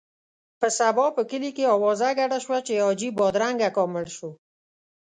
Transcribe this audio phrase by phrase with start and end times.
[0.59, 4.31] په سبا په کلي کې اوازه ګډه شوه چې حاجي بادرنګ اکا مړ شو.